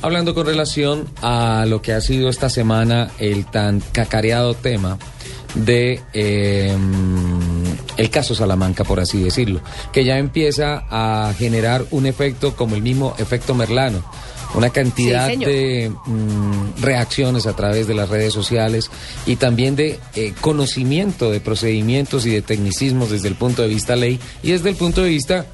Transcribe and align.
Hablando 0.00 0.34
con 0.34 0.46
relación 0.46 1.06
a 1.22 1.64
lo 1.66 1.82
que 1.82 1.92
ha 1.92 2.00
sido 2.00 2.28
esta 2.28 2.48
semana 2.48 3.10
el 3.18 3.46
tan 3.46 3.80
cacareado 3.80 4.54
tema 4.54 4.96
de 5.54 6.00
eh, 6.12 6.76
el 7.96 8.10
caso 8.10 8.34
Salamanca, 8.34 8.84
por 8.84 9.00
así 9.00 9.22
decirlo, 9.22 9.60
que 9.92 10.04
ya 10.04 10.18
empieza 10.18 10.84
a 10.88 11.32
generar 11.36 11.84
un 11.90 12.06
efecto 12.06 12.54
como 12.54 12.76
el 12.76 12.82
mismo 12.82 13.14
efecto 13.18 13.54
Merlano. 13.54 14.04
Una 14.54 14.70
cantidad 14.70 15.28
de 15.28 15.90
mm, 15.90 16.80
reacciones 16.80 17.46
a 17.46 17.54
través 17.54 17.86
de 17.86 17.92
las 17.92 18.08
redes 18.08 18.32
sociales 18.32 18.90
y 19.26 19.36
también 19.36 19.76
de 19.76 20.00
eh, 20.14 20.32
conocimiento 20.40 21.30
de 21.30 21.40
procedimientos 21.40 22.24
y 22.24 22.30
de 22.30 22.40
tecnicismos 22.40 23.10
desde 23.10 23.28
el 23.28 23.34
punto 23.34 23.60
de 23.60 23.68
vista 23.68 23.94
ley 23.94 24.18
y 24.42 24.52
desde 24.52 24.70
el 24.70 24.76
punto 24.76 25.02
de 25.02 25.10
vista, 25.10 25.44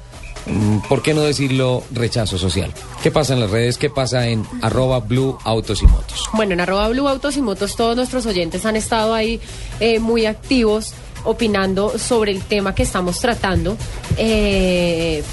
¿por 0.87 1.01
qué 1.01 1.13
no 1.13 1.21
decirlo, 1.21 1.83
rechazo 1.91 2.37
social? 2.37 2.71
¿Qué 3.01 3.11
pasa 3.11 3.33
en 3.33 3.39
las 3.39 3.49
redes? 3.49 3.77
¿Qué 3.77 3.89
pasa 3.89 4.27
en 4.27 4.45
arroba 4.61 4.99
blue 4.99 5.37
autos 5.43 5.81
y 5.81 5.87
motos? 5.87 6.29
Bueno, 6.33 6.53
en 6.53 6.61
arroba 6.61 6.87
blue 6.89 7.07
autos 7.07 7.37
y 7.37 7.41
motos 7.41 7.75
todos 7.75 7.95
nuestros 7.95 8.25
oyentes 8.25 8.65
han 8.65 8.75
estado 8.75 9.13
ahí 9.13 9.39
eh, 9.79 9.99
muy 9.99 10.25
activos 10.25 10.93
opinando 11.25 11.97
sobre 11.97 12.31
el 12.31 12.41
tema 12.43 12.73
que 12.75 12.83
estamos 12.83 13.19
tratando. 13.19 13.77
Eh, 14.17 15.23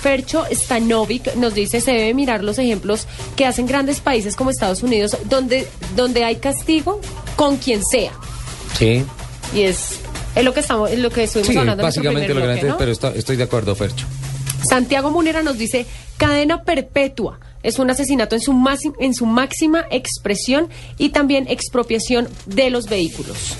Fercho 0.00 0.44
Stanovic 0.50 1.34
nos 1.36 1.54
dice 1.54 1.80
se 1.80 1.92
debe 1.92 2.14
mirar 2.14 2.42
los 2.42 2.58
ejemplos 2.58 3.06
que 3.36 3.44
hacen 3.44 3.66
grandes 3.66 4.00
países 4.00 4.34
como 4.34 4.50
Estados 4.50 4.82
Unidos, 4.82 5.16
donde, 5.28 5.68
donde 5.94 6.24
hay 6.24 6.36
castigo 6.36 7.00
con 7.36 7.58
quien 7.58 7.84
sea. 7.84 8.12
Sí. 8.78 9.04
Y 9.54 9.62
es, 9.62 10.00
es 10.34 10.44
lo 10.44 10.52
que 10.52 10.60
estamos, 10.60 10.90
es 10.90 10.98
lo 10.98 11.10
que 11.10 11.24
estuvimos 11.24 11.52
sí, 11.52 11.58
hablando. 11.58 11.82
Básicamente 11.82 12.34
lo 12.34 12.42
bloque, 12.42 12.74
pero 12.78 12.92
estoy 12.92 13.36
de 13.36 13.44
acuerdo, 13.44 13.74
Fercho. 13.74 14.06
Santiago 14.66 15.10
Munera 15.10 15.42
nos 15.42 15.58
dice 15.58 15.86
cadena 16.16 16.62
perpetua 16.62 17.38
es 17.66 17.80
un 17.80 17.90
asesinato 17.90 18.36
en 18.36 18.40
su, 18.40 18.54
en 19.00 19.12
su 19.12 19.26
máxima 19.26 19.86
expresión 19.90 20.68
y 20.98 21.08
también 21.08 21.46
expropiación 21.48 22.28
de 22.46 22.70
los 22.70 22.86
vehículos. 22.86 23.56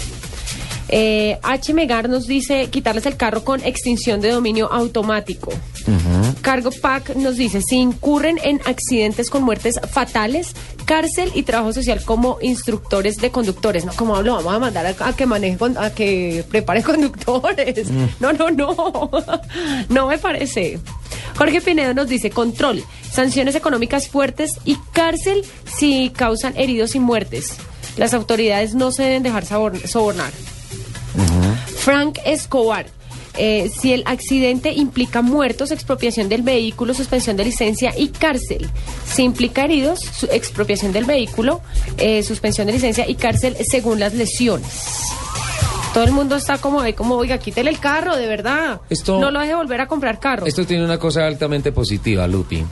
Eh, 0.88 1.38
H. 1.42 1.74
Megar 1.74 2.08
nos 2.08 2.28
dice 2.28 2.68
quitarles 2.70 3.06
el 3.06 3.16
carro 3.16 3.42
con 3.42 3.64
extinción 3.64 4.20
de 4.20 4.30
dominio 4.30 4.72
automático. 4.72 5.52
Cargo 6.40 6.70
Pack 6.70 7.16
nos 7.16 7.36
dice, 7.36 7.60
si 7.60 7.76
incurren 7.76 8.38
en 8.42 8.60
accidentes 8.64 9.30
con 9.30 9.42
muertes 9.42 9.80
fatales, 9.90 10.54
cárcel 10.84 11.30
y 11.34 11.42
trabajo 11.42 11.72
social 11.72 12.04
como 12.04 12.38
instructores 12.40 13.16
de 13.16 13.30
conductores. 13.30 13.84
No, 13.84 13.92
como 13.92 14.16
hablo, 14.16 14.34
vamos 14.36 14.54
a 14.54 14.58
mandar 14.58 14.86
a, 14.86 15.12
que 15.12 15.26
maneje, 15.26 15.58
a 15.76 15.90
que 15.90 16.44
prepare 16.48 16.82
conductores. 16.84 17.90
Mm. 17.90 18.06
No, 18.20 18.32
no, 18.32 18.50
no. 18.50 19.10
no 19.88 20.06
me 20.06 20.18
parece. 20.18 20.78
Jorge 21.36 21.60
Pinedo 21.60 21.94
nos 21.94 22.08
dice, 22.08 22.30
control, 22.30 22.82
sanciones 23.10 23.54
económicas 23.54 24.08
fuertes 24.08 24.52
y 24.64 24.76
cárcel 24.92 25.44
si 25.64 26.10
causan 26.10 26.54
heridos 26.56 26.94
y 26.94 27.00
muertes. 27.00 27.56
Las 27.96 28.14
autoridades 28.14 28.74
no 28.74 28.92
se 28.92 29.02
deben 29.04 29.22
dejar 29.22 29.44
sobornar. 29.46 30.32
Frank 31.78 32.18
Escobar. 32.24 32.86
Eh, 33.38 33.70
si 33.78 33.92
el 33.92 34.02
accidente 34.06 34.72
implica 34.72 35.20
muertos, 35.20 35.70
expropiación 35.70 36.30
del 36.30 36.42
vehículo, 36.42 36.94
suspensión 36.94 37.36
de 37.36 37.44
licencia 37.44 37.92
y 37.96 38.08
cárcel. 38.08 38.68
Si 39.06 39.22
implica 39.22 39.64
heridos, 39.64 40.00
expropiación 40.30 40.92
del 40.92 41.04
vehículo, 41.04 41.60
eh, 41.98 42.22
suspensión 42.22 42.66
de 42.66 42.72
licencia 42.72 43.08
y 43.08 43.14
cárcel 43.14 43.56
según 43.68 44.00
las 44.00 44.14
lesiones. 44.14 44.66
Todo 45.96 46.04
el 46.04 46.12
mundo 46.12 46.36
está 46.36 46.58
como, 46.58 46.82
como 46.94 47.14
oiga, 47.14 47.38
quítele 47.38 47.70
el 47.70 47.78
carro, 47.78 48.16
de 48.16 48.26
verdad. 48.26 48.82
no 49.06 49.30
lo 49.30 49.40
deje 49.40 49.54
volver 49.54 49.80
a 49.80 49.88
comprar 49.88 50.20
carro. 50.20 50.44
Esto 50.44 50.66
tiene 50.66 50.84
una 50.84 50.98
cosa 50.98 51.26
altamente 51.26 51.72
positiva, 51.72 52.26
Lupi 52.26 52.62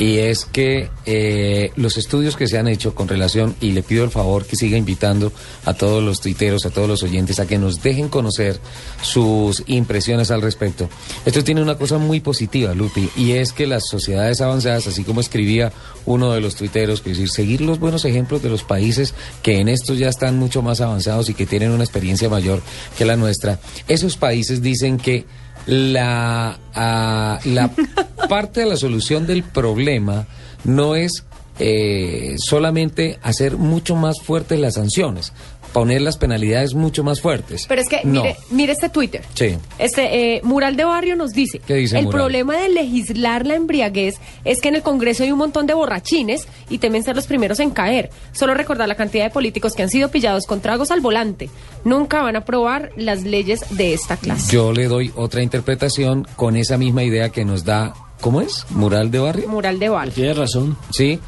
y 0.00 0.16
es 0.16 0.46
que 0.46 0.88
eh, 1.04 1.72
los 1.76 1.98
estudios 1.98 2.34
que 2.34 2.48
se 2.48 2.56
han 2.56 2.68
hecho 2.68 2.94
con 2.94 3.06
relación, 3.06 3.54
y 3.60 3.72
le 3.72 3.82
pido 3.82 4.02
el 4.02 4.10
favor 4.10 4.46
que 4.46 4.56
siga 4.56 4.78
invitando 4.78 5.30
a 5.66 5.74
todos 5.74 6.02
los 6.02 6.22
tuiteros, 6.22 6.64
a 6.64 6.70
todos 6.70 6.88
los 6.88 7.02
oyentes, 7.02 7.38
a 7.38 7.46
que 7.46 7.58
nos 7.58 7.82
dejen 7.82 8.08
conocer 8.08 8.58
sus 9.02 9.62
impresiones 9.66 10.30
al 10.30 10.40
respecto. 10.40 10.88
Esto 11.26 11.44
tiene 11.44 11.60
una 11.60 11.76
cosa 11.76 11.98
muy 11.98 12.20
positiva, 12.20 12.72
Lupi, 12.72 13.10
y 13.14 13.32
es 13.32 13.52
que 13.52 13.66
las 13.66 13.88
sociedades 13.90 14.40
avanzadas, 14.40 14.86
así 14.86 15.04
como 15.04 15.20
escribía 15.20 15.70
uno 16.06 16.32
de 16.32 16.40
los 16.40 16.56
tuiteros, 16.56 17.02
que 17.02 17.10
decir, 17.10 17.28
seguir 17.28 17.60
los 17.60 17.78
buenos 17.78 18.06
ejemplos 18.06 18.42
de 18.42 18.48
los 18.48 18.62
países 18.62 19.12
que 19.42 19.60
en 19.60 19.68
estos 19.68 19.98
ya 19.98 20.08
están 20.08 20.38
mucho 20.38 20.62
más 20.62 20.80
avanzados 20.80 21.28
y 21.28 21.34
que 21.34 21.44
tienen 21.44 21.72
una 21.72 21.84
experiencia 21.84 22.30
mayor 22.30 22.62
que 22.96 23.04
la 23.04 23.16
nuestra, 23.16 23.60
esos 23.86 24.16
países 24.16 24.62
dicen 24.62 24.96
que 24.96 25.26
la, 25.66 26.58
la 26.74 27.70
parte 28.28 28.60
de 28.60 28.66
la 28.66 28.76
solución 28.76 29.26
del 29.26 29.42
problema 29.42 30.26
no 30.64 30.94
es 30.94 31.24
eh, 31.58 32.36
solamente 32.38 33.18
hacer 33.22 33.56
mucho 33.56 33.94
más 33.94 34.20
fuertes 34.22 34.58
las 34.58 34.74
sanciones, 34.74 35.32
poner 35.72 36.02
las 36.02 36.16
penalidades 36.16 36.74
mucho 36.74 37.04
más 37.04 37.20
fuertes. 37.20 37.66
Pero 37.68 37.80
es 37.80 37.88
que, 37.88 38.00
mire, 38.04 38.36
mire 38.50 38.72
este 38.72 38.88
Twitter. 38.88 39.22
Sí. 39.34 39.56
Este, 39.78 40.36
eh, 40.36 40.40
Mural 40.42 40.76
de 40.76 40.84
Barrio 40.84 41.16
nos 41.16 41.32
dice, 41.32 41.60
¿Qué 41.66 41.74
dice 41.74 41.98
el 41.98 42.08
problema 42.08 42.56
de 42.56 42.68
legislar 42.68 43.46
la 43.46 43.54
embriaguez 43.54 44.16
es 44.44 44.60
que 44.60 44.68
en 44.68 44.76
el 44.76 44.82
Congreso 44.82 45.22
hay 45.22 45.32
un 45.32 45.38
montón 45.38 45.66
de 45.66 45.74
borrachines 45.74 46.46
y 46.68 46.78
temen 46.78 47.02
ser 47.02 47.16
los 47.16 47.26
primeros 47.26 47.60
en 47.60 47.70
caer. 47.70 48.10
Solo 48.32 48.54
recordar 48.54 48.88
la 48.88 48.94
cantidad 48.94 49.24
de 49.24 49.30
políticos 49.30 49.74
que 49.74 49.82
han 49.82 49.90
sido 49.90 50.10
pillados 50.10 50.46
con 50.46 50.60
tragos 50.60 50.90
al 50.90 51.00
volante. 51.00 51.50
Nunca 51.84 52.22
van 52.22 52.36
a 52.36 52.40
aprobar 52.40 52.90
las 52.96 53.22
leyes 53.22 53.64
de 53.70 53.94
esta 53.94 54.16
clase. 54.16 54.52
Yo 54.52 54.72
le 54.72 54.86
doy 54.86 55.12
otra 55.16 55.42
interpretación 55.42 56.26
con 56.36 56.56
esa 56.56 56.76
misma 56.76 57.04
idea 57.04 57.30
que 57.30 57.44
nos 57.44 57.64
da, 57.64 57.94
¿cómo 58.20 58.40
es? 58.40 58.66
Mural 58.70 59.10
de 59.10 59.18
Barrio. 59.18 59.48
Mural 59.48 59.78
de 59.78 59.88
Barrio. 59.88 60.12
Tiene 60.14 60.34
razón. 60.34 60.76
Sí. 60.90 61.18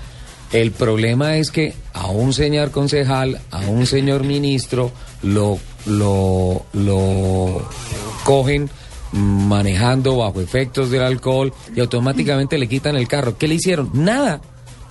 El 0.52 0.70
problema 0.70 1.36
es 1.38 1.50
que 1.50 1.74
a 1.94 2.08
un 2.08 2.32
señor 2.32 2.70
concejal, 2.70 3.40
a 3.50 3.60
un 3.60 3.86
señor 3.86 4.24
ministro, 4.24 4.92
lo, 5.22 5.58
lo, 5.86 6.66
lo 6.74 7.68
cogen 8.24 8.70
manejando 9.12 10.16
bajo 10.18 10.40
efectos 10.40 10.90
del 10.90 11.02
alcohol 11.02 11.52
y 11.74 11.80
automáticamente 11.80 12.58
le 12.58 12.68
quitan 12.68 12.96
el 12.96 13.08
carro. 13.08 13.38
¿Qué 13.38 13.48
le 13.48 13.54
hicieron? 13.54 13.90
Nada. 13.94 14.40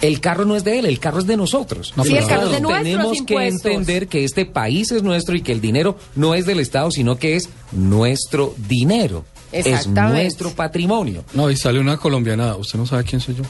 El 0.01 0.19
carro 0.19 0.45
no 0.45 0.55
es 0.55 0.63
de 0.63 0.79
él, 0.79 0.87
el 0.87 0.99
carro 0.99 1.19
es 1.19 1.27
de 1.27 1.37
nosotros. 1.37 1.93
sí, 2.03 2.15
el 2.15 2.25
carro 2.25 2.47
es 2.47 2.59
de 2.59 2.67
Tenemos 2.67 3.19
que 3.21 3.47
entender 3.47 4.07
que 4.07 4.23
este 4.23 4.47
país 4.47 4.91
es 4.91 5.03
nuestro 5.03 5.35
y 5.35 5.41
que 5.41 5.51
el 5.51 5.61
dinero 5.61 5.95
no 6.15 6.33
es 6.33 6.47
del 6.47 6.59
Estado, 6.59 6.89
sino 6.89 7.17
que 7.17 7.35
es 7.35 7.49
nuestro 7.71 8.55
dinero. 8.67 9.25
Es 9.51 9.87
nuestro 9.87 10.51
patrimonio. 10.51 11.23
No, 11.33 11.51
y 11.51 11.57
sale 11.57 11.79
una 11.79 11.97
colombiana. 11.97 12.55
¿Usted 12.55 12.79
no 12.79 12.87
sabe 12.87 13.03
quién 13.03 13.21
soy 13.21 13.35
yo? 13.35 13.43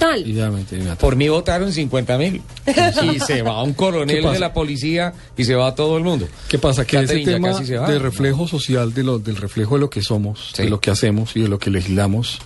Total. 0.00 0.96
Por 0.98 1.16
mí 1.16 1.28
votaron 1.28 1.72
50 1.72 2.18
mil. 2.18 2.42
Y 3.02 3.20
se 3.20 3.42
va 3.42 3.62
un 3.62 3.74
coronel 3.74 4.22
de 4.22 4.38
la 4.38 4.52
policía 4.52 5.12
y 5.36 5.44
se 5.44 5.54
va 5.54 5.74
todo 5.74 5.98
el 5.98 6.04
mundo. 6.04 6.26
¿Qué 6.48 6.58
pasa? 6.58 6.86
Que 6.86 7.00
ese 7.00 7.20
tema 7.20 7.52
de 7.60 7.98
reflejo 7.98 8.48
social, 8.48 8.94
de 8.94 9.04
lo, 9.04 9.18
del 9.18 9.36
reflejo 9.36 9.74
de 9.74 9.80
lo 9.80 9.90
que 9.90 10.02
somos, 10.02 10.52
de 10.56 10.68
lo 10.68 10.80
que 10.80 10.90
hacemos 10.90 11.36
y 11.36 11.40
de 11.40 11.48
lo 11.48 11.58
que 11.58 11.70
legislamos, 11.70 12.40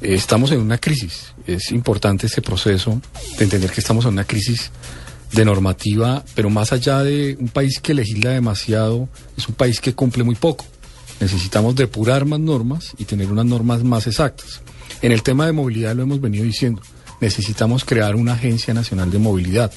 eh, 0.00 0.14
estamos 0.14 0.50
en 0.50 0.60
una 0.60 0.78
crisis. 0.78 1.34
Es 1.46 1.70
importante 1.70 2.26
ese 2.26 2.42
proceso 2.42 3.00
de 3.38 3.44
entender 3.44 3.70
que 3.70 3.80
estamos 3.80 4.04
en 4.04 4.12
una 4.12 4.24
crisis 4.24 4.70
de 5.32 5.44
normativa, 5.44 6.24
pero 6.34 6.50
más 6.50 6.72
allá 6.72 7.02
de 7.02 7.36
un 7.38 7.48
país 7.48 7.80
que 7.80 7.94
legisla 7.94 8.30
demasiado, 8.30 9.08
es 9.36 9.48
un 9.48 9.54
país 9.54 9.80
que 9.80 9.94
cumple 9.94 10.24
muy 10.24 10.34
poco. 10.34 10.64
Necesitamos 11.20 11.76
depurar 11.76 12.24
más 12.24 12.40
normas 12.40 12.92
y 12.98 13.04
tener 13.04 13.30
unas 13.30 13.46
normas 13.46 13.84
más 13.84 14.06
exactas. 14.06 14.62
En 15.02 15.12
el 15.12 15.22
tema 15.22 15.46
de 15.46 15.52
movilidad 15.52 15.94
lo 15.94 16.02
hemos 16.02 16.20
venido 16.20 16.44
diciendo. 16.44 16.82
Necesitamos 17.20 17.84
crear 17.84 18.14
una 18.14 18.34
agencia 18.34 18.72
nacional 18.72 19.10
de 19.10 19.18
movilidad, 19.18 19.72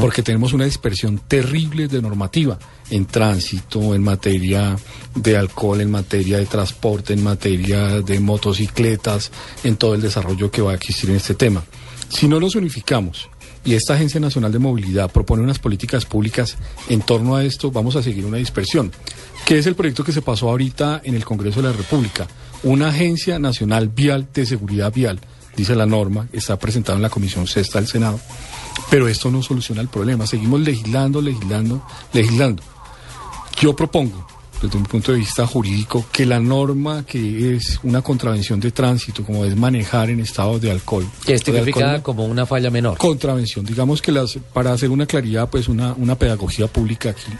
porque 0.00 0.22
tenemos 0.22 0.54
una 0.54 0.64
dispersión 0.64 1.20
terrible 1.28 1.88
de 1.88 2.00
normativa 2.00 2.58
en 2.88 3.04
tránsito, 3.04 3.94
en 3.94 4.02
materia 4.02 4.76
de 5.14 5.36
alcohol, 5.36 5.82
en 5.82 5.90
materia 5.90 6.38
de 6.38 6.46
transporte, 6.46 7.12
en 7.12 7.22
materia 7.22 8.00
de 8.00 8.18
motocicletas, 8.18 9.30
en 9.62 9.76
todo 9.76 9.94
el 9.94 10.00
desarrollo 10.00 10.50
que 10.50 10.62
va 10.62 10.72
a 10.72 10.76
existir 10.76 11.10
en 11.10 11.16
este 11.16 11.34
tema. 11.34 11.62
Si 12.08 12.28
no 12.28 12.40
los 12.40 12.54
unificamos 12.54 13.28
y 13.62 13.74
esta 13.74 13.94
Agencia 13.94 14.20
Nacional 14.20 14.52
de 14.52 14.58
Movilidad 14.58 15.10
propone 15.10 15.42
unas 15.42 15.58
políticas 15.58 16.06
públicas 16.06 16.56
en 16.88 17.02
torno 17.02 17.36
a 17.36 17.44
esto, 17.44 17.70
vamos 17.70 17.96
a 17.96 18.02
seguir 18.02 18.24
una 18.24 18.38
dispersión, 18.38 18.90
que 19.44 19.58
es 19.58 19.66
el 19.66 19.74
proyecto 19.74 20.02
que 20.02 20.12
se 20.12 20.22
pasó 20.22 20.48
ahorita 20.48 21.02
en 21.04 21.14
el 21.14 21.26
Congreso 21.26 21.60
de 21.60 21.68
la 21.68 21.76
República 21.76 22.26
una 22.66 22.88
agencia 22.88 23.38
nacional 23.38 23.88
vial 23.88 24.28
de 24.34 24.44
seguridad 24.44 24.92
vial 24.92 25.20
dice 25.56 25.74
la 25.74 25.86
norma, 25.86 26.28
está 26.32 26.58
presentado 26.58 26.96
en 26.96 27.02
la 27.02 27.08
Comisión 27.08 27.46
Sexta 27.46 27.78
del 27.78 27.88
Senado, 27.88 28.20
pero 28.90 29.08
esto 29.08 29.30
no 29.30 29.42
soluciona 29.42 29.80
el 29.80 29.88
problema. 29.88 30.26
Seguimos 30.26 30.60
legislando, 30.60 31.22
legislando, 31.22 31.82
legislando. 32.12 32.62
Yo 33.58 33.74
propongo, 33.74 34.26
desde 34.60 34.76
un 34.76 34.84
punto 34.84 35.12
de 35.12 35.18
vista 35.18 35.46
jurídico, 35.46 36.04
que 36.12 36.26
la 36.26 36.40
norma 36.40 37.06
que 37.06 37.56
es 37.56 37.80
una 37.84 38.02
contravención 38.02 38.60
de 38.60 38.70
tránsito, 38.70 39.24
como 39.24 39.44
es 39.44 39.56
manejar 39.56 40.10
en 40.10 40.20
estado 40.20 40.58
de 40.58 40.70
alcohol. 40.70 41.06
Que 41.24 41.34
es 41.34 41.42
tipificada 41.42 42.02
como 42.02 42.26
una 42.26 42.44
falla 42.44 42.70
menor. 42.70 42.98
Contravención. 42.98 43.64
Digamos 43.64 44.02
que 44.02 44.12
las, 44.12 44.38
para 44.52 44.72
hacer 44.72 44.90
una 44.90 45.06
claridad, 45.06 45.48
pues 45.48 45.68
una, 45.68 45.94
una 45.94 46.16
pedagogía 46.16 46.66
pública 46.66 47.10
aquí, 47.10 47.32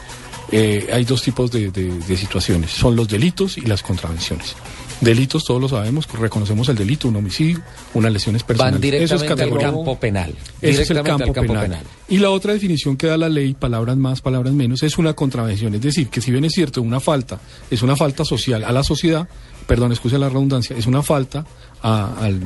eh, 0.52 0.88
hay 0.92 1.04
dos 1.04 1.22
tipos 1.22 1.50
de, 1.50 1.70
de 1.70 2.16
situaciones. 2.16 2.70
Son 2.70 2.96
los 2.96 3.08
delitos 3.08 3.58
y 3.58 3.62
las 3.62 3.82
contravenciones. 3.82 4.54
Delitos, 5.00 5.44
todos 5.44 5.60
lo 5.60 5.68
sabemos, 5.68 6.08
reconocemos 6.10 6.68
el 6.70 6.76
delito, 6.76 7.08
un 7.08 7.16
homicidio, 7.16 7.60
unas 7.92 8.12
lesiones 8.12 8.42
personales. 8.42 8.74
Van 8.74 8.80
directamente 8.80 9.42
al 9.42 9.58
campo 9.58 9.98
penal. 10.00 10.34
Ese 10.60 10.82
es 10.82 10.90
el 10.90 11.02
campo, 11.02 11.32
penal. 11.32 11.82
Y 12.08 12.18
la 12.18 12.30
otra 12.30 12.54
definición 12.54 12.96
que 12.96 13.06
da 13.06 13.18
la 13.18 13.28
ley, 13.28 13.52
palabras 13.54 13.96
más, 13.96 14.22
palabras 14.22 14.54
menos, 14.54 14.82
es 14.82 14.96
una 14.96 15.12
contravención. 15.12 15.74
Es 15.74 15.82
decir, 15.82 16.08
que 16.08 16.20
si 16.20 16.30
bien 16.30 16.44
es 16.46 16.52
cierto, 16.52 16.80
una 16.80 17.00
falta 17.00 17.38
es 17.70 17.82
una 17.82 17.94
falta 17.94 18.24
social 18.24 18.64
a 18.64 18.72
la 18.72 18.82
sociedad, 18.82 19.28
perdón, 19.66 19.92
excuse 19.92 20.18
la 20.18 20.28
redundancia, 20.28 20.76
es 20.76 20.86
una 20.86 21.02
falta 21.02 21.44
al, 21.82 22.40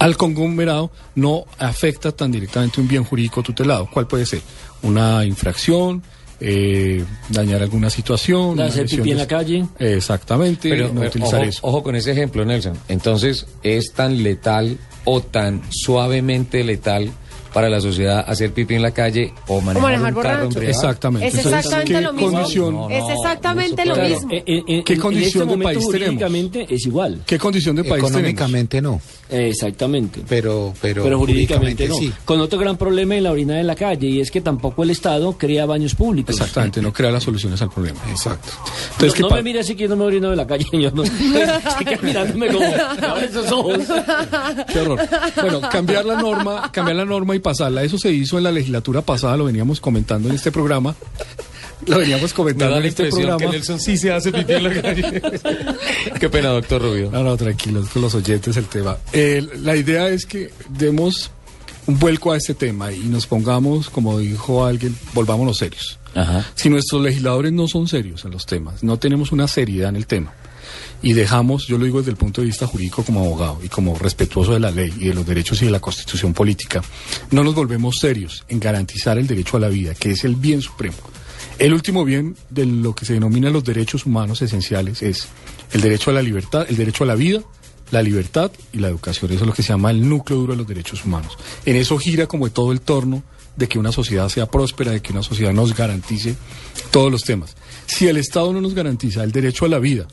al 0.00 0.16
conglomerado, 0.16 0.90
no 1.14 1.44
afecta 1.58 2.10
tan 2.10 2.32
directamente 2.32 2.80
un 2.80 2.88
bien 2.88 3.04
jurídico 3.04 3.42
tutelado. 3.42 3.88
¿Cuál 3.92 4.08
puede 4.08 4.26
ser? 4.26 4.42
Una 4.82 5.24
infracción, 5.24 6.02
eh, 6.40 7.04
dañar 7.28 7.62
alguna 7.62 7.90
situación. 7.90 8.60
Hacer 8.60 8.86
pipí 8.86 9.10
en 9.10 9.18
la 9.18 9.26
calle. 9.26 9.66
Exactamente, 9.78 10.70
Pero, 10.70 10.92
no 10.92 11.02
utilizar 11.02 11.40
ojo, 11.40 11.48
eso. 11.48 11.60
Ojo 11.62 11.82
con 11.82 11.96
ese 11.96 12.12
ejemplo, 12.12 12.44
Nelson. 12.44 12.78
Entonces, 12.88 13.46
¿es 13.62 13.92
tan 13.92 14.22
letal 14.22 14.78
o 15.04 15.20
tan 15.20 15.62
suavemente 15.70 16.62
letal 16.64 17.10
para 17.52 17.68
la 17.68 17.80
sociedad 17.80 18.24
hacer 18.26 18.52
pipí 18.52 18.74
en 18.74 18.82
la 18.82 18.90
calle 18.90 19.32
o 19.46 19.60
manejar, 19.60 20.14
un 20.14 20.22
carro 20.22 20.48
Exactamente. 20.60 21.28
Es 21.28 21.34
exactamente 21.34 22.00
lo 22.00 22.12
mismo. 22.12 22.88
es 22.90 23.04
exactamente 23.08 23.84
lo 23.84 23.96
mismo. 23.96 24.28
¿Qué 24.84 24.98
condición 24.98 25.48
de 25.48 25.58
país 25.58 25.88
tenemos? 25.90 26.28
es 26.68 26.86
igual. 26.86 27.22
¿Qué 27.26 27.38
condición 27.38 27.76
de 27.76 27.84
país 27.84 28.04
Económicamente 28.04 28.80
no. 28.80 29.00
Exactamente. 29.28 30.22
Pero, 30.28 30.72
pero, 30.80 31.02
pero 31.02 31.18
jurídicamente, 31.18 31.88
no. 31.88 31.96
Sí. 31.96 32.12
Con 32.24 32.40
otro 32.40 32.58
gran 32.58 32.76
problema 32.76 33.16
en 33.16 33.24
la 33.24 33.32
orina 33.32 33.56
de 33.56 33.64
la 33.64 33.74
calle 33.74 34.08
y 34.08 34.20
es 34.20 34.30
que 34.30 34.40
tampoco 34.40 34.82
el 34.82 34.90
Estado 34.90 35.32
crea 35.32 35.66
baños 35.66 35.94
públicos. 35.94 36.34
Exactamente, 36.34 36.80
no 36.80 36.92
crea 36.92 37.10
las 37.10 37.22
soluciones 37.22 37.60
al 37.62 37.70
problema. 37.70 38.00
Exacto. 38.10 38.48
Entonces, 38.92 39.20
no, 39.20 39.30
me 39.30 39.42
mire 39.42 39.60
así 39.60 39.74
que 39.74 39.84
yo 39.84 39.88
no 39.88 39.96
me 39.96 40.04
orino 40.04 40.30
de 40.30 40.36
la 40.36 40.46
calle, 40.46 40.66
yo 40.72 40.90
no. 40.90 41.04
Estoy 41.04 41.98
mirándome 42.02 42.48
como 42.48 42.64
esos 42.64 43.52
ojos. 43.52 43.78
Qué 44.72 44.80
horror. 44.80 45.00
Bueno, 45.40 45.60
cambiar 45.70 46.04
la 46.04 46.20
norma, 46.20 46.70
cambiar 46.72 46.96
la 46.96 47.04
norma 47.04 47.34
y 47.38 47.40
pasarla. 47.40 47.82
Eso 47.82 47.98
se 47.98 48.12
hizo 48.12 48.38
en 48.38 48.44
la 48.44 48.52
legislatura 48.52 49.02
pasada, 49.02 49.36
lo 49.36 49.44
veníamos 49.44 49.80
comentando 49.80 50.28
en 50.28 50.34
este 50.34 50.52
programa. 50.52 50.94
Lo 51.86 51.98
veníamos 51.98 52.34
comentando 52.34 52.76
en 52.78 52.86
este 52.86 53.08
programa. 53.08 53.38
que 53.38 53.46
Nelson 53.46 53.78
sí 53.78 53.96
se 53.96 54.12
hace 54.12 54.32
pipí 54.32 54.52
en 54.52 54.64
la 54.64 54.82
calle. 54.82 55.22
Qué 56.20 56.28
pena, 56.28 56.48
doctor 56.48 56.82
Rubio. 56.82 57.10
No, 57.10 57.22
no, 57.22 57.36
tranquilos, 57.36 57.88
con 57.90 58.02
los 58.02 58.14
oyentes 58.14 58.56
el 58.56 58.66
tema. 58.66 58.98
la 59.12 59.76
idea 59.76 60.08
es 60.08 60.26
que 60.26 60.50
demos 60.68 61.30
un 61.86 61.98
vuelco 61.98 62.32
a 62.32 62.36
este 62.36 62.54
tema 62.54 62.92
y 62.92 63.00
nos 63.00 63.26
pongamos, 63.26 63.88
como 63.90 64.18
dijo 64.18 64.66
alguien, 64.66 64.94
volvámonos 65.14 65.58
serios. 65.58 65.98
Ajá. 66.14 66.44
Si 66.54 66.68
nuestros 66.68 67.02
legisladores 67.02 67.52
no 67.52 67.68
son 67.68 67.88
serios 67.88 68.24
en 68.24 68.32
los 68.32 68.44
temas, 68.44 68.82
no 68.82 68.98
tenemos 68.98 69.32
una 69.32 69.48
seriedad 69.48 69.88
en 69.88 69.96
el 69.96 70.06
tema, 70.06 70.34
y 71.02 71.12
dejamos, 71.12 71.66
yo 71.66 71.78
lo 71.78 71.84
digo 71.84 71.98
desde 71.98 72.10
el 72.10 72.16
punto 72.16 72.40
de 72.40 72.46
vista 72.46 72.66
jurídico 72.66 73.02
como 73.04 73.20
abogado 73.20 73.60
y 73.62 73.68
como 73.68 73.96
respetuoso 73.98 74.52
de 74.52 74.60
la 74.60 74.70
ley 74.70 74.92
y 74.98 75.08
de 75.08 75.14
los 75.14 75.26
derechos 75.26 75.62
y 75.62 75.66
de 75.66 75.70
la 75.70 75.80
constitución 75.80 76.34
política, 76.34 76.82
no 77.30 77.44
nos 77.44 77.54
volvemos 77.54 77.98
serios 77.98 78.44
en 78.48 78.60
garantizar 78.60 79.18
el 79.18 79.26
derecho 79.26 79.56
a 79.56 79.60
la 79.60 79.68
vida, 79.68 79.94
que 79.94 80.10
es 80.10 80.24
el 80.24 80.34
bien 80.34 80.60
supremo. 80.60 80.96
El 81.58 81.74
último 81.74 82.04
bien 82.04 82.36
de 82.50 82.66
lo 82.66 82.94
que 82.94 83.04
se 83.04 83.14
denomina 83.14 83.50
los 83.50 83.64
derechos 83.64 84.06
humanos 84.06 84.42
esenciales 84.42 85.02
es 85.02 85.28
el 85.72 85.80
derecho 85.80 86.10
a 86.10 86.14
la 86.14 86.22
libertad, 86.22 86.66
el 86.68 86.76
derecho 86.76 87.04
a 87.04 87.06
la 87.08 87.16
vida, 87.16 87.42
la 87.90 88.02
libertad 88.02 88.52
y 88.72 88.78
la 88.78 88.88
educación. 88.88 89.32
Eso 89.32 89.42
es 89.42 89.46
lo 89.46 89.54
que 89.54 89.62
se 89.62 89.70
llama 89.70 89.90
el 89.90 90.08
núcleo 90.08 90.38
duro 90.38 90.52
de 90.52 90.58
los 90.58 90.68
derechos 90.68 91.04
humanos. 91.04 91.36
En 91.64 91.76
eso 91.76 91.98
gira 91.98 92.26
como 92.26 92.48
todo 92.50 92.70
el 92.70 92.80
torno 92.80 93.22
de 93.56 93.68
que 93.68 93.78
una 93.78 93.90
sociedad 93.90 94.28
sea 94.28 94.46
próspera, 94.46 94.92
de 94.92 95.02
que 95.02 95.12
una 95.12 95.24
sociedad 95.24 95.52
nos 95.52 95.74
garantice 95.74 96.36
todos 96.92 97.10
los 97.10 97.24
temas. 97.24 97.56
Si 97.86 98.06
el 98.06 98.16
Estado 98.16 98.52
no 98.52 98.60
nos 98.60 98.74
garantiza 98.74 99.24
el 99.24 99.32
derecho 99.32 99.64
a 99.64 99.68
la 99.68 99.80
vida, 99.80 100.06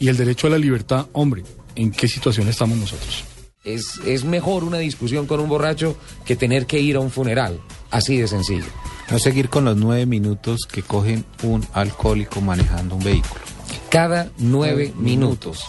y 0.00 0.08
el 0.08 0.16
derecho 0.16 0.48
a 0.48 0.50
la 0.50 0.58
libertad, 0.58 1.06
hombre, 1.12 1.44
¿en 1.76 1.92
qué 1.92 2.08
situación 2.08 2.48
estamos 2.48 2.76
nosotros? 2.76 3.22
Es, 3.62 3.98
es 4.06 4.24
mejor 4.24 4.64
una 4.64 4.78
discusión 4.78 5.26
con 5.26 5.38
un 5.38 5.48
borracho 5.48 5.96
que 6.24 6.34
tener 6.34 6.66
que 6.66 6.80
ir 6.80 6.96
a 6.96 7.00
un 7.00 7.10
funeral, 7.10 7.60
así 7.90 8.16
de 8.16 8.26
sencillo. 8.26 8.64
No 9.10 9.18
seguir 9.18 9.48
con 9.48 9.66
los 9.66 9.76
nueve 9.76 10.06
minutos 10.06 10.62
que 10.66 10.82
cogen 10.82 11.24
un 11.42 11.64
alcohólico 11.74 12.40
manejando 12.40 12.96
un 12.96 13.04
vehículo. 13.04 13.42
Cada 13.90 14.30
nueve 14.38 14.92
minutos 14.96 15.64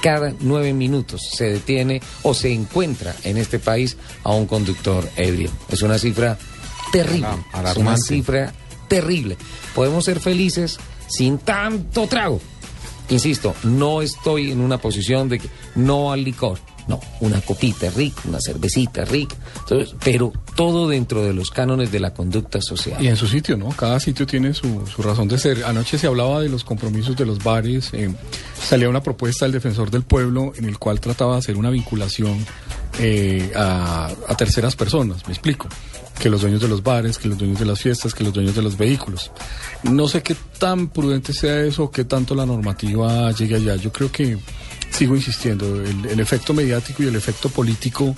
cada 0.00 0.32
nueve 0.40 0.72
minutos 0.72 1.28
se 1.30 1.44
detiene 1.44 2.00
o 2.22 2.32
se 2.34 2.52
encuentra 2.52 3.14
en 3.22 3.36
este 3.36 3.58
país 3.58 3.96
a 4.24 4.30
un 4.30 4.46
conductor 4.46 5.08
ebrio. 5.16 5.50
Es 5.68 5.82
una 5.82 5.98
cifra 5.98 6.38
terrible. 6.90 7.28
Es 7.64 7.76
una 7.76 7.96
cifra 7.96 8.52
terrible. 8.88 9.36
Podemos 9.74 10.04
ser 10.04 10.20
felices 10.20 10.78
sin 11.06 11.38
tanto 11.38 12.06
trago. 12.06 12.40
Insisto, 13.10 13.54
no 13.64 14.02
estoy 14.02 14.52
en 14.52 14.60
una 14.60 14.78
posición 14.78 15.28
de 15.28 15.40
que 15.40 15.48
no 15.74 16.12
al 16.12 16.24
licor. 16.24 16.58
No, 16.88 16.98
una 17.20 17.40
copita 17.40 17.88
rica, 17.90 18.22
una 18.24 18.40
cervecita 18.40 19.04
rica, 19.04 19.36
pero 20.02 20.32
todo 20.56 20.88
dentro 20.88 21.22
de 21.22 21.32
los 21.32 21.50
cánones 21.50 21.92
de 21.92 22.00
la 22.00 22.12
conducta 22.12 22.60
social. 22.60 23.00
Y 23.00 23.06
en 23.06 23.16
su 23.16 23.28
sitio, 23.28 23.56
¿no? 23.56 23.68
Cada 23.68 24.00
sitio 24.00 24.26
tiene 24.26 24.54
su, 24.54 24.82
razón 24.98 25.28
de 25.28 25.38
ser. 25.38 25.62
Anoche 25.64 25.98
se 25.98 26.08
hablaba 26.08 26.40
de 26.40 26.48
los 26.48 26.64
compromisos 26.64 27.16
de 27.16 27.26
los 27.26 27.44
bares, 27.44 27.90
eh, 27.92 28.12
salía 28.60 28.88
una 28.88 29.02
propuesta 29.04 29.44
del 29.44 29.52
defensor 29.52 29.90
del 29.90 30.02
pueblo 30.02 30.52
en 30.56 30.64
el 30.64 30.78
cual 30.78 30.98
trataba 31.00 31.34
de 31.34 31.38
hacer 31.40 31.56
una 31.56 31.70
vinculación 31.70 32.44
eh, 32.98 33.52
a 33.54 34.34
terceras 34.36 34.74
personas, 34.74 35.24
me 35.28 35.32
explico 35.32 35.68
que 36.20 36.28
los 36.28 36.42
dueños 36.42 36.60
de 36.60 36.68
los 36.68 36.82
bares, 36.82 37.18
que 37.18 37.28
los 37.28 37.38
dueños 37.38 37.58
de 37.58 37.64
las 37.64 37.80
fiestas, 37.80 38.14
que 38.14 38.22
los 38.22 38.32
dueños 38.32 38.54
de 38.54 38.62
los 38.62 38.76
vehículos. 38.76 39.32
No 39.82 40.06
sé 40.06 40.22
qué 40.22 40.36
tan 40.58 40.88
prudente 40.88 41.32
sea 41.32 41.62
eso, 41.62 41.90
qué 41.90 42.04
tanto 42.04 42.34
la 42.34 42.44
normativa 42.44 43.32
llegue 43.32 43.56
allá. 43.56 43.76
Yo 43.76 43.90
creo 43.90 44.12
que, 44.12 44.38
sigo 44.90 45.16
insistiendo, 45.16 45.82
el, 45.82 46.20
efecto 46.20 46.52
mediático 46.52 47.02
y 47.02 47.06
el 47.06 47.16
efecto 47.16 47.48
político 47.48 48.14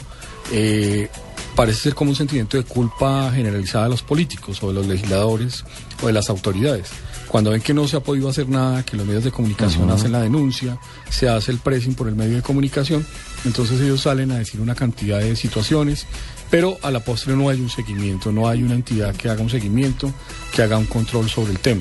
eh, 0.50 1.08
parece 1.54 1.80
ser 1.80 1.94
como 1.94 2.10
un 2.10 2.16
sentimiento 2.16 2.56
de 2.56 2.64
culpa 2.64 3.30
generalizada 3.32 3.84
de 3.84 3.90
los 3.90 4.02
políticos 4.02 4.60
o 4.62 4.68
de 4.68 4.74
los 4.74 4.86
legisladores 4.86 5.64
o 6.02 6.08
de 6.08 6.12
las 6.12 6.28
autoridades. 6.28 6.88
Cuando 7.28 7.50
ven 7.52 7.62
que 7.62 7.72
no 7.72 7.86
se 7.86 7.96
ha 7.96 8.00
podido 8.00 8.28
hacer 8.28 8.48
nada, 8.48 8.82
que 8.82 8.96
los 8.96 9.06
medios 9.06 9.24
de 9.24 9.30
comunicación 9.30 9.88
hacen 9.90 10.12
la 10.12 10.20
denuncia, 10.20 10.78
se 11.08 11.28
hace 11.28 11.52
el 11.52 11.58
pressing 11.58 11.94
por 11.94 12.08
el 12.08 12.16
medio 12.16 12.36
de 12.36 12.42
comunicación, 12.42 13.06
entonces 13.44 13.80
ellos 13.80 14.02
salen 14.02 14.32
a 14.32 14.38
decir 14.38 14.60
una 14.60 14.74
cantidad 14.74 15.20
de 15.20 15.36
situaciones 15.36 16.06
pero 16.52 16.76
a 16.82 16.90
la 16.90 17.00
postre 17.00 17.34
no 17.34 17.48
hay 17.48 17.58
un 17.62 17.70
seguimiento, 17.70 18.30
no 18.30 18.46
hay 18.46 18.62
una 18.62 18.74
entidad 18.74 19.16
que 19.16 19.30
haga 19.30 19.40
un 19.40 19.48
seguimiento, 19.48 20.12
que 20.54 20.60
haga 20.60 20.76
un 20.76 20.84
control 20.84 21.30
sobre 21.30 21.52
el 21.52 21.58
tema. 21.60 21.80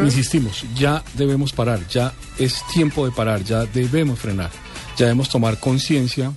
Insistimos, 0.00 0.64
ya 0.76 1.02
debemos 1.14 1.52
parar, 1.52 1.80
ya 1.88 2.12
es 2.38 2.62
tiempo 2.72 3.04
de 3.04 3.10
parar, 3.10 3.42
ya 3.42 3.64
debemos 3.64 4.20
frenar, 4.20 4.52
ya 4.96 5.06
debemos 5.06 5.28
tomar 5.28 5.58
conciencia 5.58 6.32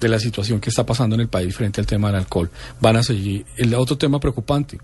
de 0.00 0.08
la 0.08 0.18
situación 0.18 0.60
que 0.60 0.70
está 0.70 0.86
pasando 0.86 1.14
en 1.14 1.20
el 1.20 1.28
país 1.28 1.54
frente 1.54 1.78
al 1.78 1.86
tema 1.86 2.08
del 2.08 2.20
alcohol. 2.20 2.50
Van 2.80 2.96
a 2.96 3.02
seguir. 3.02 3.44
El 3.58 3.74
otro 3.74 3.98
tema 3.98 4.18
preocupante, 4.18 4.78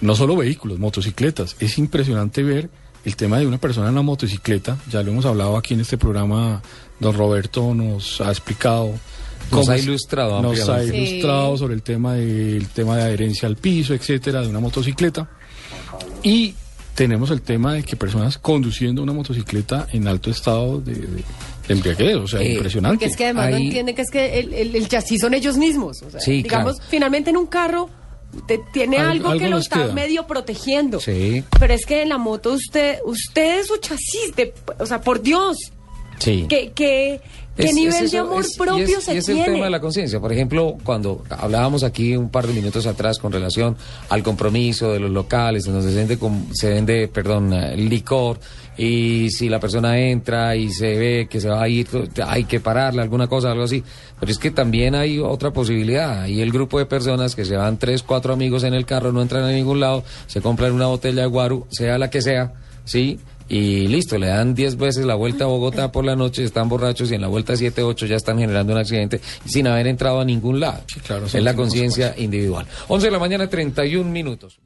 no 0.00 0.14
solo 0.14 0.36
vehículos, 0.36 0.78
motocicletas. 0.78 1.54
Es 1.60 1.76
impresionante 1.76 2.42
ver 2.42 2.70
el 3.04 3.16
tema 3.16 3.38
de 3.38 3.46
una 3.46 3.58
persona 3.58 3.88
en 3.88 3.94
la 3.94 4.02
motocicleta, 4.02 4.76
ya 4.90 5.02
lo 5.02 5.12
hemos 5.12 5.26
hablado 5.26 5.56
aquí 5.56 5.74
en 5.74 5.80
este 5.80 5.98
programa, 5.98 6.62
don 7.00 7.16
Roberto 7.16 7.74
nos 7.74 8.20
ha 8.20 8.30
explicado 8.30 8.92
nos 9.50 9.68
ha 9.68 9.78
ilustrado 9.78 10.42
nos 10.42 10.68
ha 10.68 10.84
ilustrado 10.84 11.56
sobre 11.56 11.74
el 11.74 11.82
tema 11.82 12.14
del 12.14 12.68
tema 12.68 12.96
de 12.96 13.02
adherencia 13.02 13.48
al 13.48 13.56
piso, 13.56 13.94
etcétera, 13.94 14.42
de 14.42 14.48
una 14.48 14.60
motocicleta. 14.60 15.28
Y 16.22 16.54
tenemos 16.94 17.30
el 17.30 17.42
tema 17.42 17.74
de 17.74 17.84
que 17.84 17.96
personas 17.96 18.38
conduciendo 18.38 19.02
una 19.02 19.12
motocicleta 19.12 19.86
en 19.92 20.08
alto 20.08 20.30
estado 20.30 20.80
de, 20.80 20.94
de, 20.94 21.24
embriaguez, 21.68 22.16
o 22.16 22.26
sea, 22.26 22.40
eh, 22.40 22.54
impresionante. 22.54 23.06
es 23.06 23.16
que 23.16 23.24
además 23.24 23.50
no 23.50 23.56
entiende 23.56 23.94
que 23.94 24.02
es 24.02 24.10
que 24.10 24.40
el, 24.40 24.88
chasis 24.88 25.20
son 25.20 25.32
ellos 25.32 25.56
mismos. 25.56 26.02
O 26.02 26.10
sea, 26.10 26.20
digamos, 26.26 26.76
finalmente 26.88 27.30
en 27.30 27.36
un 27.36 27.46
carro 27.46 27.88
tiene 28.72 28.98
algo, 28.98 29.32
que 29.38 29.48
lo 29.48 29.58
está 29.58 29.86
medio 29.92 30.26
protegiendo. 30.26 31.00
Sí. 31.00 31.44
Pero 31.58 31.74
es 31.74 31.86
que 31.86 32.02
en 32.02 32.08
la 32.08 32.18
moto 32.18 32.52
usted, 32.52 32.98
usted 33.04 33.60
es 33.60 33.68
su 33.68 33.76
chasis, 33.78 34.34
de, 34.36 34.54
o 34.78 34.86
sea, 34.86 35.00
por 35.00 35.22
Dios. 35.22 35.72
Sí. 36.18 36.46
Que, 36.48 36.72
que, 36.72 37.20
¿Qué 37.56 37.72
nivel 37.72 38.08
de 38.08 38.18
amor 38.18 38.44
propio 38.56 39.00
se 39.00 39.14
y 39.14 39.18
es 39.18 39.28
el 39.28 39.44
tema 39.44 39.64
de 39.64 39.70
la 39.70 39.80
conciencia. 39.80 40.20
Por 40.20 40.32
ejemplo, 40.32 40.76
cuando 40.84 41.24
hablábamos 41.28 41.82
aquí 41.82 42.16
un 42.16 42.30
par 42.30 42.46
de 42.46 42.52
minutos 42.52 42.86
atrás 42.86 43.18
con 43.18 43.32
relación 43.32 43.76
al 44.08 44.22
compromiso 44.22 44.92
de 44.92 45.00
los 45.00 45.10
locales, 45.10 45.66
en 45.66 45.72
donde 45.72 45.90
se 45.90 45.96
vende, 45.96 46.18
se 46.52 46.70
vende 46.70 47.08
perdón, 47.08 47.52
licor, 47.76 48.38
y 48.76 49.30
si 49.30 49.48
la 49.48 49.58
persona 49.58 49.98
entra 49.98 50.54
y 50.54 50.70
se 50.70 50.96
ve 50.96 51.26
que 51.28 51.40
se 51.40 51.48
va 51.48 51.60
a 51.60 51.68
ir, 51.68 51.88
hay 52.24 52.44
que 52.44 52.60
pararle, 52.60 53.02
alguna 53.02 53.26
cosa, 53.26 53.50
algo 53.50 53.64
así. 53.64 53.82
Pero 54.20 54.30
es 54.30 54.38
que 54.38 54.52
también 54.52 54.94
hay 54.94 55.18
otra 55.18 55.50
posibilidad. 55.50 56.22
Hay 56.22 56.40
el 56.40 56.52
grupo 56.52 56.78
de 56.78 56.86
personas 56.86 57.34
que 57.34 57.44
se 57.44 57.56
van 57.56 57.76
tres, 57.78 58.04
cuatro 58.04 58.32
amigos 58.32 58.62
en 58.62 58.74
el 58.74 58.86
carro, 58.86 59.10
no 59.10 59.20
entran 59.20 59.42
a 59.42 59.50
ningún 59.50 59.80
lado, 59.80 60.04
se 60.28 60.40
compran 60.40 60.72
una 60.72 60.86
botella 60.86 61.22
de 61.22 61.26
guaru, 61.26 61.66
sea 61.70 61.98
la 61.98 62.08
que 62.08 62.22
sea, 62.22 62.52
¿sí? 62.84 63.18
Y 63.48 63.88
listo, 63.88 64.18
le 64.18 64.26
dan 64.26 64.54
10 64.54 64.76
veces 64.76 65.06
la 65.06 65.14
vuelta 65.14 65.44
a 65.44 65.46
Bogotá 65.46 65.90
por 65.90 66.04
la 66.04 66.16
noche, 66.16 66.44
están 66.44 66.68
borrachos 66.68 67.10
y 67.10 67.14
en 67.14 67.22
la 67.22 67.28
vuelta 67.28 67.56
7, 67.56 67.82
8 67.82 68.06
ya 68.06 68.16
están 68.16 68.38
generando 68.38 68.72
un 68.72 68.78
accidente 68.78 69.20
sin 69.44 69.66
haber 69.66 69.86
entrado 69.86 70.20
a 70.20 70.24
ningún 70.24 70.60
lado. 70.60 70.82
claro, 71.06 71.26
es 71.26 71.34
la 71.34 71.54
conciencia 71.54 72.14
individual. 72.18 72.66
11 72.88 73.06
de 73.06 73.10
la 73.10 73.18
mañana, 73.18 73.48
31 73.48 74.10
minutos. 74.10 74.60